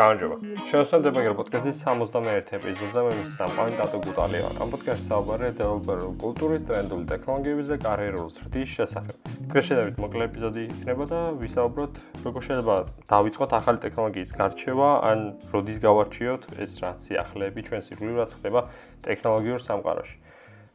[0.00, 0.36] გამარჯობა.
[0.70, 4.48] შეუსწავლებელი პოდკასტის 61 ეპიზოდზე მე მისწამყვანი დატო გუტალია.
[4.62, 9.16] ამ პოდკასტში საუბარია დეველოპერულ კულტურის, ტრენდულ ტექნოლოგიებზე და კარიერულ სრდის შესახებ.
[9.50, 11.92] დღეს შედავით მოკლე ეპიზოდი იქნება და ვისაუბროთ
[12.24, 12.76] როგორ შეიძლება
[13.12, 15.18] დავიწყოთ ახალი ტექნოლოგიის გარჩევა, ან
[15.52, 18.60] როდის გავარჩიოთ ეს რაც სიახლეები ჩვენ სიგულირ რაც ხდება
[19.04, 20.19] ტექნოლოგიურ სამყაროში.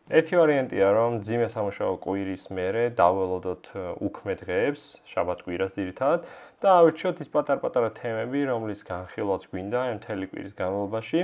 [0.06, 3.70] ერთი ვარიანტია რომ ძიმე სამუშაო კვირის მერე დაველოდოთ
[4.06, 6.28] უქმე დღეებს, შაბათ კვირას ძირითადად
[6.62, 11.22] და ავირჩიოთ ის პატარ-პატარა თემები, რომლის განხილვაც გვინდა ამ მთელი კვირის განმავლობაში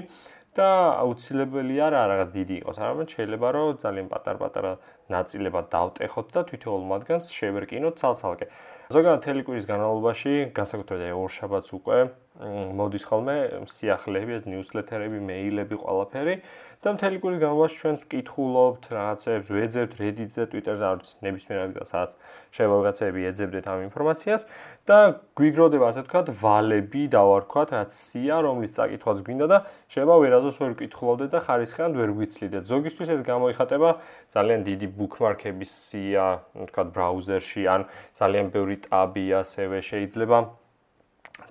[0.57, 4.73] და აუცილებელი არა რაღაც დიდი იყოს, არამედ შეიძლება რომ ძალიან პატარ-პატარა
[5.09, 8.47] ნაწილებად დავტეხოთ და თვითონ მათგანს შევერკინოთ ცალ-ცალკე.
[8.91, 11.97] ზოგადად მთელი კვირის განმავლობაში, განსაკუთრებით ორ შაბათს უკვე
[12.31, 13.35] მოდის ხოლმე
[13.67, 16.35] სიახლეები, ეს ნიუსლეთერები, მეილები, ყველაფერი
[16.81, 22.11] და მთელი კვირის განმავლობაში ჩვენს ვკითხულობთ რაღაცებს, ვეძებთ Reddit-ზე, Twitter-ზე, არც ნებისმიერ ადგილას, სადაც
[22.55, 24.41] შეიძლება რაღაცები ეძებდეთ ამ ინფორმაციას
[24.87, 24.97] და
[25.37, 29.57] გვიგროვდება ასე ვთქვათ, ვალები დავარქვათ, რაც სია, რომლის წაკითხვაც გვინდა და
[29.91, 32.63] შეიძლება ვერაზოს ვერ ვკითხულობდეთ და ხარისხიან ვერ გვიცლიდეთ.
[32.65, 33.89] ზოგისთვის ეს გამოიხატება
[34.33, 37.87] ძალიან დიდი bookmark-ების სია, ვთქვათ, ბრაუზერში ან
[38.19, 40.37] ძალიან ბევრი ტაბი ასევე შეიძლება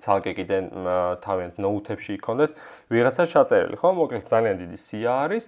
[0.01, 0.57] ცალკე კიდე
[1.25, 2.55] თავიანთ ნოუთებში იქონდეს
[2.93, 3.89] ვიღაცა ჩაწერილი, ხო?
[4.01, 5.45] მოკლედ ძალიან დიდი სია არის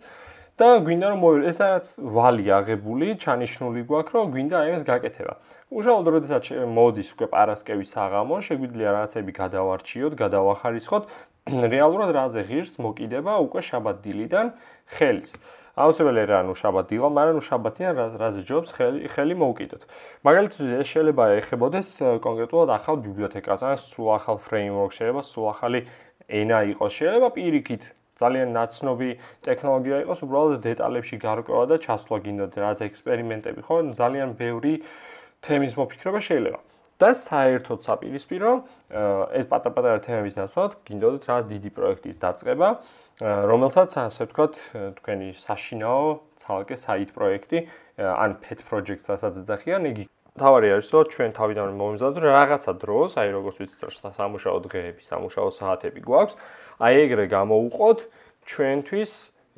[0.54, 5.34] და გვინდა რომ მოი ეს არის ვალი აღებული, ჩანიშნული გვაქვს, რომ გვინდა აი ეს გაკეთება.
[5.74, 11.04] უშუალოდ როდესაც მოდის უკვე პარასკევის საღამო, შეგვიძლია რაღაცები გადავარჩიოთ, გადავახარისხოთ,
[11.74, 14.54] რეალურად რაზე ღირს მოკიდება უკვე შაბათ-დილიდან
[14.94, 15.34] ხელის.
[15.74, 19.82] აუცილებელი რა ნუ შაბათილა, მაგრამ ნუ შაბათიან რაზე ჯობს ხელი ხელი მოუკიდოთ.
[20.22, 21.90] მაგალითად ეს შეიძლება ეხებოდეს
[22.22, 25.80] კონკრეტულად ახალ ბიბლიოთეკას, ან სულ ახალ ფრეიმვორკს, შეიძლება სულ ახალი
[26.30, 27.84] ენა იყოს, შეიძლება პირიქით
[28.22, 29.10] ძალიან ნაცნობი
[29.50, 33.76] ტექნოლოგია იყოს, უბრალოდ დეტალებში გარკვევა და ჩასვლა გინდათ რაც ექსპერიმენტები, ხო?
[33.98, 34.74] ძალიან ბევრი
[35.42, 36.60] თემის მოფიქრება შეიძლება.
[37.02, 38.52] და საერთოდ საპირისპირო
[39.34, 42.68] ეს პატარ-პატარა თემების ნაცვლად გინდოდეთ რა დიდი პროექტის დაწყება,
[43.22, 44.54] რომელსაც ასე ვთქვათ,
[44.98, 46.06] თქვენი საშინაო
[46.42, 47.60] ცალკე საით პროექტი
[48.02, 53.56] ან pet project-საც ეძახიან, იგი თავარი არის, რომ ჩვენ თავიდან მომზადოთ რაღაცა დროს, აი როგორც
[53.62, 56.36] ვიცით, რომ სამუშაო დღეები, სამუშაო საათები გვაქვს,
[56.82, 58.00] აი ეგრე გამოვუყოთ
[58.50, 59.12] ჩვენთვის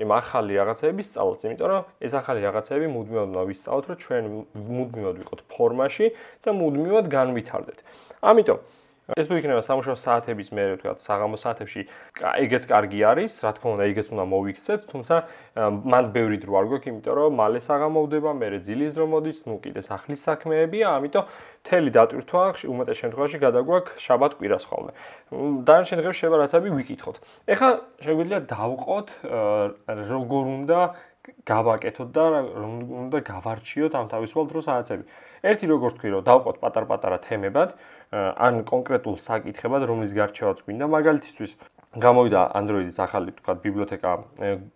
[0.03, 4.23] იმ ახალი რაღაცების სწავლაც, იმიტომ რომ ეს ახალი რაღაცები მუდმივად ვისწავლოთ, რომ ჩვენ
[4.67, 6.07] მუდმივად ვიყოთ ფორმაში
[6.44, 7.79] და მუდმივად განვითარდეთ.
[8.19, 8.59] ამიტომ
[9.13, 11.81] ეს თუ იქნება სამუშაო საათების მე ვთქვა საღამო საათებში
[12.41, 15.16] ეგეც კარგი არის რა თქმა უნდა ეგეც უნდა მოვიქცეთ თუმცა
[15.93, 19.81] მან ბევრი დრო არ გვაქვს იმიტომ რომ მალე საღამოვდება მე ძილის დრო მოდის ნუ კიდე
[19.85, 21.29] სახლის საქმეებია ამიტომ
[21.65, 24.91] თელი დატვირთვა უმეტეს შემთხვევაში გადაგვაქვს შაბათ კვირას ხოლმე.
[25.65, 27.15] დანარჩენ დღეებში შეიძლება რაცები ვიკითხოთ.
[27.49, 27.69] ეხლა
[28.05, 29.07] შეგვიძლია დავყოთ
[30.13, 30.79] როგორ უნდა
[31.46, 32.24] გავაკეთოთ და
[33.06, 35.03] უნდა გავარჩიოთ ამ თავისუფალ დროს რაღაცები.
[35.46, 37.69] ერთი როგორც თქვი რომ დავყოთ პატარ-პატარა თემებად,
[38.16, 41.52] ან კონკრეტულ საკითხებად, რომლის გარჩევაც გვინდა, მაგალითისთვის
[41.96, 44.12] გამოვიდა Android-ის ახალი თქვა ბიბლიოთეკა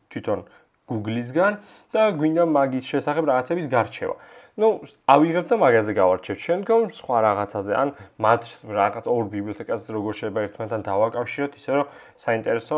[0.10, 0.40] თვითონ
[0.90, 1.54] Google-ისგან
[1.94, 4.16] და გვინდა მაგის შესახებ რაღაცების გარჩევა.
[4.60, 4.70] Ну,
[5.08, 7.90] ავიღებ და მაგაზე გავარჩევ შემდგომ სხვა რაღაცაზე, ან
[8.20, 11.86] მათ რაღაც ორ ბიბლიოთეკას როგორ შეიძლება ერთმანეთთან დავაკავშიროთ, ისე რომ
[12.20, 12.78] საინტერესო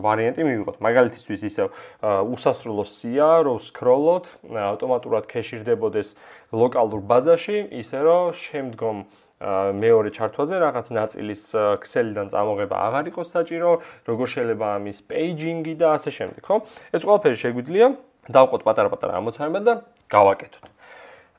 [0.00, 0.76] ვარიანტი მივიღოთ.
[0.80, 1.62] მაგალითისთვის ისე
[2.00, 6.08] უსასრულო სია, რო სკროლოთ, ავტომატურად ქეშირდებოდეს
[6.56, 8.96] ლოკალურ ბაზაში, ისე რომ შემდგომ
[9.40, 11.42] მეორე ჩართვაზე რაღაც ნაწილის
[11.80, 13.70] Excel-დან წამოღება აღარ იყოს საჭირო,
[14.04, 16.56] როგორ შეიძლება ამის paging-ი და ასე შემდეგ, ხო?
[16.92, 17.86] ეს ყველაფერი შეგვიძლია
[18.28, 19.74] დავყოთ პატარ-პატარა ამოცანება და
[20.12, 20.79] გავაკეთოთ.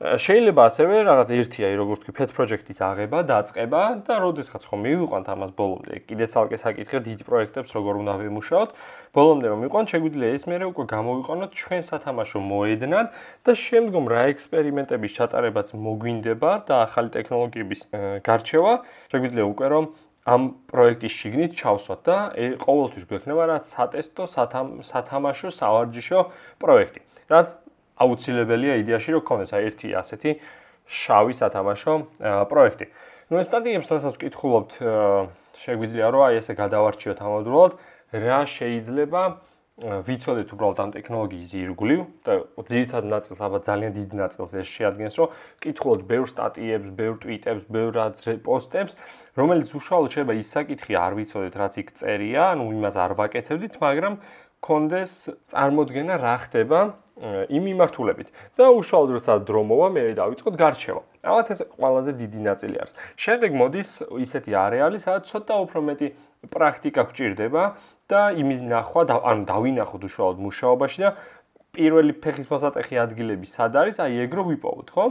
[0.02, 5.52] შეიძლება ასევე რაღაც ერთია, როგორც თქვი, pet project-ის აღება, დაწყება და როდესაც ხომ მივიყვანთ ამას
[5.54, 8.70] ბოლომდე, კიდე ცალკე საკითხი დიდ პროექტებს როგორ უნდა ვიმუშაოთ,
[9.14, 13.06] ბოლომდე რომ მივიყვანთ, შეგვიძლია ეს მე უკვე გამოვიყენოთ ჩვენ სათამაშო მოედნად
[13.46, 17.80] და შემდგომ რა ექსპერიმენტების ჩატარებაც მოგვინდება და ახალი ტექნოლოგიების
[18.26, 18.72] გარჩევა,
[19.06, 19.84] შეგვიძლია უკვე რომ
[20.22, 22.16] ამ პროექტის შიგნით ჩავსვათ და
[22.62, 26.20] ყოველთვის გვექნება რა სატესტო სათამაშო სავარჯიშო
[26.62, 27.00] პროექტი.
[27.26, 27.48] რაც
[28.02, 30.30] აუცილებელია იდეაში რომ გქონდეს აი ერთი ასეთი
[30.92, 31.94] შავი სათამაშო
[32.50, 32.86] პროექტი.
[33.30, 34.70] ნუ ეს სტატიებს რასაც ვკითხულობთ,
[35.62, 37.72] შეგვიძლია რომ აი ესე გადავარჩიოთ ამავდროულად,
[38.12, 39.22] რა შეიძლება
[39.82, 42.32] ვიცოდეთ უბრალოდ ამ ტექნოლოგიის ირგვლივ და
[42.70, 47.92] ძირითადად ნაწილს აბა ძალიან დიდ ნაწილს ეს შეადგენს, რომ ვკითხულობთ ბევრ სტატიებს, ბევრ ტვიტებს, ბევრ
[48.46, 48.92] პოსტებს,
[49.32, 54.14] რომელიც უშუალოდ შეიძლება ის საკითხი არ ვიცოდეთ, რაც იქ წერია, ანუ იმას არ ვაკეთებდით, მაგრამ
[54.62, 55.12] კონდეს
[55.50, 56.80] წარმოქმნა რა ხდება
[57.22, 61.02] იმ მიმართულებით და უშუალოდ როცა დრო მოვა მე დავიწყოთ გარჩევა.
[61.22, 62.92] ალბათ ეს ყველაზე დიდი ნაწილი არის.
[63.20, 63.90] შემდეგ მოდის
[64.26, 66.08] ისეთი არეალი, სადაც ცოტა უფრო მეტი
[66.50, 67.62] პრაქტიკა გვჭირდება
[68.10, 71.10] და იმის ნახვა ანუ დავინახოთ უშუალოდ მუშაობაში და
[71.72, 73.96] პირველი ფეხის მოსატეხი ადგილები სად არის?
[74.04, 75.04] აი ეგრო ვიპოვოთ, ხო?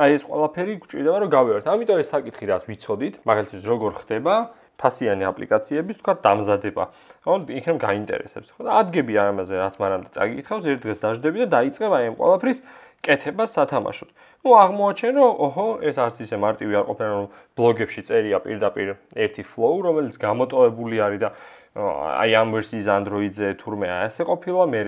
[0.00, 1.66] აი ეს ყველაფერი გვჭირდება რომ გავიაროთ.
[1.68, 4.34] ამიტომ ეს საკითხი რაც ვიცოდით, მაგალითად როგორ ხდება
[4.80, 6.84] ფასიანი აპლიკაციების თქვა დამზადება.
[7.24, 8.48] ხო, იქნებ გაინტერესებს.
[8.56, 12.58] ხო, ადგები ამაზე რაც მანამდე წაგიკითხავს, ერთ დღეს დაждები და დაიწყებ აი ამ ყველაფრის
[13.06, 14.10] კეთება სათამაშოდ.
[14.46, 17.26] ნუ აღმოაჩენ რომ ოჰო, ეს არც ისე მარტივი არ ყოფილა რომ
[17.56, 21.28] ბლოგებში წერია პირდაპირ ერთი flow, რომელიც გამოტოვებული არის და
[21.76, 24.80] აი ამ ვერსიის Android-ზე თურმე ასე ყოფილა, მე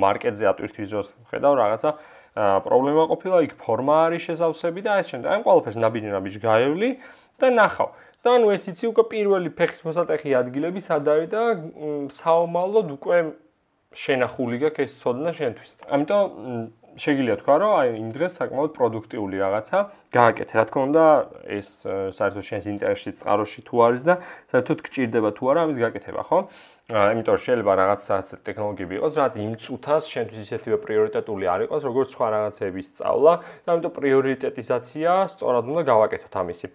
[0.00, 1.90] მარკეტზე ატვირთვის დროს ხედავ რაღაცა
[2.64, 5.28] პრობლემა ყოფილა, იქ ფორმა არის შესავსები და ეს შემდეგ.
[5.28, 6.90] აი ამ ყველაფერს ნაბიჯ-ნაბიჯ გაევლი
[7.36, 7.88] და ნახავ.
[8.22, 11.42] და ნუ ეს იცი უკვე პირველი ფეხის მოსატეხი ადგილები სად არის და
[12.18, 13.16] საომალოდ უკვე
[13.92, 15.70] შენახული გაქვს ეს ცოდნა შენთვის.
[15.90, 16.24] ამიტომ
[16.92, 19.78] შეგიძლია თქვა, რომ აი იმ დღეს საკმაოდ პროდუქტიული რაღაცა
[20.12, 20.52] გააკეთე.
[20.60, 21.04] რა თქმა უნდა,
[21.56, 21.68] ეს
[22.18, 24.14] საერთოდ შენს ინტერესში წყაროში თუ არის და
[24.52, 26.38] საერთოდ გჭირდება თუ არა ამის გაკეთება, ხო?
[26.92, 32.08] აიმიტომ შეიძლება რაღაც რაღაც ტექნოლოგიები იყოს, რაც იმ წუთას შენთვის ისეთივე პრიორიტეტული არ იყოს, როგორც
[32.12, 33.32] სხვა რაღაცების სწავლა,
[33.64, 36.68] და ამიტომ პრიორიტეტიზაცია სწორად უნდა გავაკეთოთ ამისი.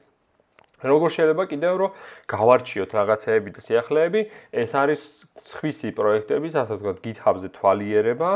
[0.77, 1.93] როგორ შეიძლება კიდევ რომ
[2.29, 4.21] გავარჩიოთ რაღაცეები და სიახლეები,
[4.61, 5.01] ეს არის
[5.47, 8.31] სხვისი პროექტების, ასე ვთქვათ, GitHub-ზე თვალიერება,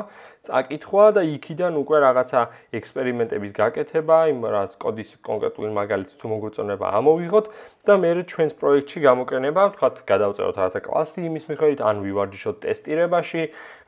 [0.48, 2.42] წაკითხვა და იქიდან უკვე რაღაცა
[2.82, 7.46] ექსპერიმენტების გაკეთება, იმ რაც კოდის კონკრეტული მაგალითი თუ მოგვიწონება ამოვიღოთ
[7.86, 13.42] და მე ჩვენს პროექტში გამოყენება, ვთქვათ, გადავწეროთ რაღაცა კლასი იმის მიხედვით, ან ვივარჯიშოთ ტესტირებაში,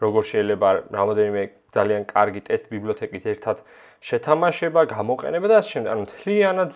[0.04, 1.44] როგორ შეიძლება რამოდენიმე
[1.76, 3.58] ძალიან კარგი ტესტ ბიბლიოთეკის ერთად
[4.04, 5.90] შეთამაშება, გამოყენება და ასე შემდეგ.
[5.96, 6.72] ანუ თლიანად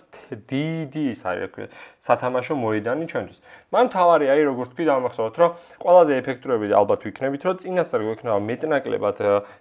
[0.48, 1.66] დიდი ის არის, ქვია,
[2.00, 3.38] სათამაშო მოედანი ჩვენთვის.
[3.68, 5.50] მაგრამ თავარი არის, როგორც თქვი, დამახსოვროთ, რომ
[5.84, 9.18] ყველაზე ეფექტურები ალბათ ვიქნებით, რომ წინასწარ გვექნება მეტნაკლებად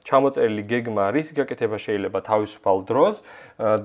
[0.08, 3.16] ჩამოწერილი გეგმა, რის გაკეთება შეიძლება თავისუფალ დროს,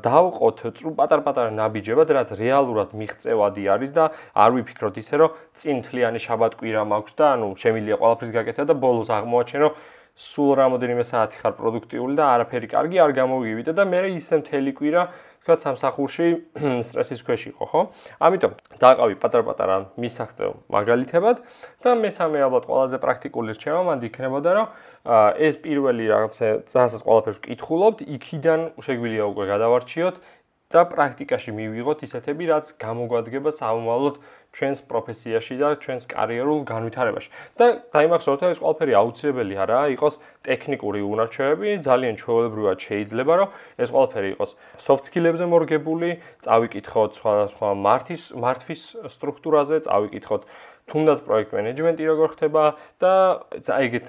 [0.07, 0.59] დავყოთ
[1.03, 7.15] პატარ-პატარა ნაბიჯებად, რაც რეალურად მიღწევადი არის და არ ვიფიქროთ ისე, რომ წინ თლიანი შაბათ-კვირა მაქვს
[7.19, 9.73] და ანუ შემიძლია ყველაფრის გაკეთება და ბოლოს აღმოაჩენ, რომ
[10.13, 15.03] სულ რამოდენიმე საათი ხარ პროდუქტიული და არაფერი კარგი არ გამოვივიდა და მე ისე მთელი კვირა
[15.43, 16.27] თქვა სამსახურში
[16.87, 17.81] სტრესის ქვეშ იყო, ხო?
[18.23, 21.43] ამიტომ დააყავი პატარ-პატარა მისაღწევ მაგალითებად
[21.83, 24.67] და მესამე ალბათ ყველაზე პრაქტიკული რჩევა მანდ იქნებოდა, რომ
[25.43, 30.17] ეს პირველი რაღაცა ძასაც ყველაფერს ვკითხულობთ, იქიდან შეგვიძლია უკვე გადავარჩიოთ
[30.73, 34.15] და პრაქტიკაში მივიღოთ ისეთები, რაც გამოგვადგება სამომავლოდ
[34.53, 37.29] ჩვენს პროფესიაში და ჩვენს კარიერულ განვითარებაში.
[37.57, 40.15] და დაიმახსოვროთ, ეს ყველაფერი აუცილებელი არაა, იყოს
[40.45, 43.49] ტექნიკური უნარჩვევები, ძალიან ჩვეულებრივად შეიძლება, რომ
[43.81, 46.11] ეს ყველაფერი იყოს soft skill-ებზე მორგებული,
[46.45, 50.43] წავიკითხოთ სხვადასხვა მართის მართვის სტრუქტურაზე, წავიკითხოთ
[50.93, 52.63] თუნდაც პროექტ მენეჯმენტი როგორ ხდება
[53.01, 53.13] და
[53.63, 54.07] ეგეთ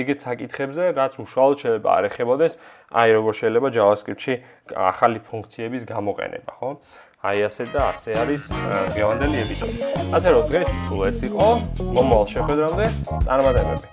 [0.00, 2.52] ეგეთ საკითხებზე, რაც უშუალოდ შეიძლება არ ეხებოდეს,
[3.00, 4.34] აი როგორ შეიძლება JavaScript-ში
[4.76, 6.70] ახალი ფუნქციების გამოყენება, ხო?
[7.26, 8.42] აი ასე და ასე არის
[8.94, 9.78] გევანდელი ეპიზოდი.
[10.16, 11.48] ასე რომ დღეს სულ ეს იყო
[11.96, 12.84] მომავალ შეხვედრამდე
[13.26, 13.86] წარმატებები.